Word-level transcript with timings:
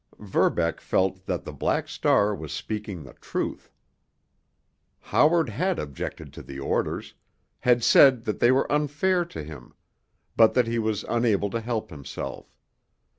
Verbeck 0.17 0.81
felt 0.81 1.27
that 1.27 1.43
the 1.43 1.53
Black 1.53 1.87
Star 1.87 2.33
was 2.33 2.51
speaking 2.51 3.03
the 3.03 3.13
truth. 3.13 3.69
Howard 4.99 5.49
had 5.49 5.77
objected 5.77 6.33
to 6.33 6.41
the 6.41 6.59
orders—had 6.59 7.83
said 7.83 8.25
that 8.25 8.39
they 8.39 8.51
were 8.51 8.71
unfair 8.71 9.23
to 9.25 9.43
him, 9.43 9.75
but 10.35 10.55
that 10.55 10.65
he 10.65 10.79
was 10.79 11.05
unable 11.07 11.51
to 11.51 11.61
help 11.61 11.91
himself. 11.91 12.57